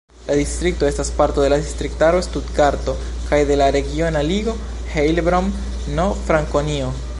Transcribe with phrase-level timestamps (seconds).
[0.29, 2.95] La distrikto estas parto de la distriktaro Stutgarto
[3.27, 4.55] kaj de la regiona ligo
[4.97, 6.93] Heilbronn-Frankonio.